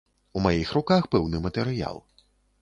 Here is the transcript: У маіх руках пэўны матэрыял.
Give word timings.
У 0.39 0.41
маіх 0.45 0.71
руках 0.77 1.03
пэўны 1.17 1.43
матэрыял. 1.45 2.03